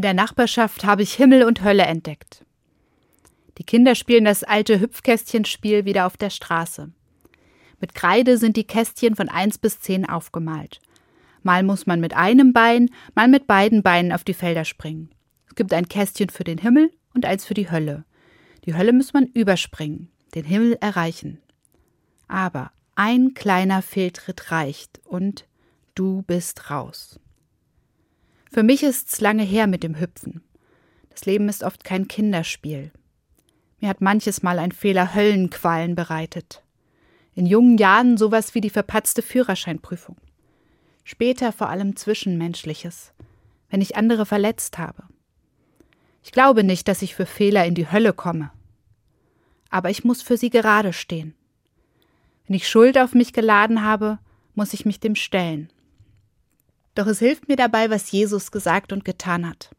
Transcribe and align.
In 0.00 0.02
der 0.02 0.14
Nachbarschaft 0.14 0.82
habe 0.84 1.02
ich 1.02 1.12
Himmel 1.12 1.44
und 1.44 1.62
Hölle 1.62 1.82
entdeckt. 1.82 2.46
Die 3.58 3.64
Kinder 3.64 3.94
spielen 3.94 4.24
das 4.24 4.42
alte 4.42 4.80
Hüpfkästchenspiel 4.80 5.84
wieder 5.84 6.06
auf 6.06 6.16
der 6.16 6.30
Straße. 6.30 6.90
Mit 7.80 7.94
Kreide 7.94 8.38
sind 8.38 8.56
die 8.56 8.66
Kästchen 8.66 9.14
von 9.14 9.28
eins 9.28 9.58
bis 9.58 9.78
zehn 9.78 10.08
aufgemalt. 10.08 10.80
Mal 11.42 11.62
muss 11.62 11.86
man 11.86 12.00
mit 12.00 12.16
einem 12.16 12.54
Bein, 12.54 12.88
mal 13.14 13.28
mit 13.28 13.46
beiden 13.46 13.82
Beinen 13.82 14.12
auf 14.12 14.24
die 14.24 14.32
Felder 14.32 14.64
springen. 14.64 15.10
Es 15.46 15.54
gibt 15.54 15.74
ein 15.74 15.86
Kästchen 15.86 16.30
für 16.30 16.44
den 16.44 16.56
Himmel 16.56 16.90
und 17.12 17.26
eins 17.26 17.44
für 17.44 17.52
die 17.52 17.70
Hölle. 17.70 18.06
Die 18.64 18.74
Hölle 18.74 18.94
muss 18.94 19.12
man 19.12 19.26
überspringen, 19.26 20.08
den 20.34 20.46
Himmel 20.46 20.78
erreichen. 20.80 21.42
Aber 22.26 22.72
ein 22.94 23.34
kleiner 23.34 23.82
Fehltritt 23.82 24.50
reicht 24.50 24.98
und 25.04 25.44
du 25.94 26.22
bist 26.22 26.70
raus. 26.70 27.20
Für 28.52 28.64
mich 28.64 28.82
ist's 28.82 29.20
lange 29.20 29.44
her 29.44 29.68
mit 29.68 29.84
dem 29.84 30.00
Hüpfen. 30.00 30.42
Das 31.10 31.24
Leben 31.24 31.48
ist 31.48 31.62
oft 31.62 31.84
kein 31.84 32.08
Kinderspiel. 32.08 32.90
Mir 33.78 33.88
hat 33.88 34.00
manches 34.00 34.42
Mal 34.42 34.58
ein 34.58 34.72
Fehler 34.72 35.14
Höllenqualen 35.14 35.94
bereitet. 35.94 36.62
In 37.34 37.46
jungen 37.46 37.78
Jahren 37.78 38.16
sowas 38.16 38.54
wie 38.56 38.60
die 38.60 38.70
verpatzte 38.70 39.22
Führerscheinprüfung. 39.22 40.16
Später 41.04 41.52
vor 41.52 41.68
allem 41.68 41.94
Zwischenmenschliches, 41.94 43.12
wenn 43.70 43.80
ich 43.80 43.96
andere 43.96 44.26
verletzt 44.26 44.78
habe. 44.78 45.04
Ich 46.24 46.32
glaube 46.32 46.64
nicht, 46.64 46.88
dass 46.88 47.02
ich 47.02 47.14
für 47.14 47.26
Fehler 47.26 47.64
in 47.66 47.76
die 47.76 47.90
Hölle 47.90 48.12
komme. 48.12 48.50
Aber 49.70 49.90
ich 49.90 50.02
muss 50.02 50.22
für 50.22 50.36
sie 50.36 50.50
gerade 50.50 50.92
stehen. 50.92 51.34
Wenn 52.46 52.56
ich 52.56 52.68
Schuld 52.68 52.98
auf 52.98 53.14
mich 53.14 53.32
geladen 53.32 53.84
habe, 53.84 54.18
muss 54.56 54.74
ich 54.74 54.84
mich 54.84 54.98
dem 54.98 55.14
stellen. 55.14 55.70
Doch 57.00 57.06
es 57.06 57.20
hilft 57.20 57.48
mir 57.48 57.56
dabei, 57.56 57.88
was 57.88 58.10
Jesus 58.10 58.52
gesagt 58.52 58.92
und 58.92 59.06
getan 59.06 59.48
hat. 59.48 59.74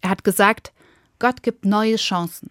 Er 0.00 0.08
hat 0.08 0.24
gesagt, 0.24 0.72
Gott 1.18 1.42
gibt 1.42 1.66
neue 1.66 1.96
Chancen. 1.96 2.50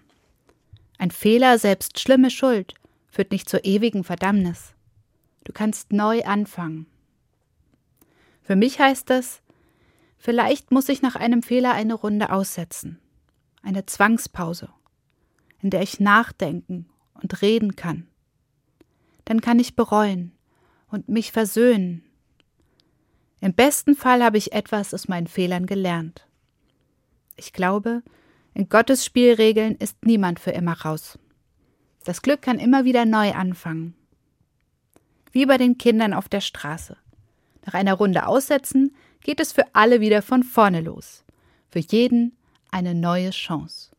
Ein 1.00 1.10
Fehler, 1.10 1.58
selbst 1.58 2.00
schlimme 2.00 2.30
Schuld, 2.30 2.76
führt 3.10 3.32
nicht 3.32 3.50
zur 3.50 3.66
ewigen 3.66 4.04
Verdammnis. 4.04 4.76
Du 5.44 5.54
kannst 5.54 5.92
neu 5.92 6.24
anfangen. 6.24 6.86
Für 8.44 8.56
mich 8.56 8.80
heißt 8.80 9.10
das, 9.10 9.42
vielleicht 10.20 10.70
muss 10.70 10.88
ich 10.88 11.02
nach 11.02 11.16
einem 11.16 11.42
Fehler 11.42 11.74
eine 11.74 11.96
Runde 11.96 12.32
aussetzen, 12.32 13.00
eine 13.64 13.88
Zwangspause, 13.88 14.70
in 15.64 15.72
der 15.72 15.82
ich 15.82 16.00
nachdenken 16.00 16.88
und 17.24 17.42
reden 17.42 17.76
kann. 17.76 18.06
Dann 19.24 19.42
kann 19.42 19.58
ich 19.58 19.76
bereuen 19.76 20.32
und 20.92 21.10
mich 21.10 21.32
versöhnen. 21.32 22.05
Im 23.46 23.54
besten 23.54 23.94
Fall 23.96 24.24
habe 24.24 24.40
ich 24.40 24.54
etwas 24.54 24.92
aus 24.92 25.08
meinen 25.08 25.28
Fehlern 25.28 25.68
gelernt. 25.68 26.26
Ich 27.36 27.54
glaube, 27.54 28.02
in 28.56 28.70
Gottes 28.70 29.06
Spielregeln 29.06 29.76
ist 29.76 30.04
niemand 30.04 30.40
für 30.40 30.50
immer 30.50 30.74
raus. 30.82 31.20
Das 32.06 32.24
Glück 32.24 32.42
kann 32.42 32.58
immer 32.58 32.86
wieder 32.86 33.06
neu 33.06 33.34
anfangen. 33.34 33.94
Wie 35.32 35.46
bei 35.46 35.60
den 35.60 35.78
Kindern 35.78 36.16
auf 36.16 36.28
der 36.28 36.42
Straße. 36.42 36.98
Nach 37.68 37.76
einer 37.76 37.94
Runde 37.94 38.26
Aussetzen 38.26 38.96
geht 39.22 39.40
es 39.40 39.52
für 39.52 39.76
alle 39.76 40.02
wieder 40.02 40.24
von 40.24 40.42
vorne 40.42 40.82
los. 40.82 41.24
Für 41.70 41.78
jeden 41.78 42.36
eine 42.72 42.96
neue 42.96 43.30
Chance. 43.30 43.95